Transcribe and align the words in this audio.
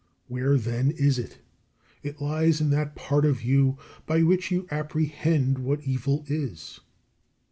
Where, 0.27 0.57
then, 0.57 0.89
is 0.89 1.19
it? 1.19 1.37
It 2.01 2.19
lies 2.21 2.59
in 2.59 2.71
that 2.71 2.95
part 2.95 3.23
of 3.23 3.43
you 3.43 3.77
by 4.07 4.23
which 4.23 4.49
you 4.49 4.65
apprehend 4.71 5.59
what 5.59 5.83
evil 5.83 6.25
is. 6.27 6.79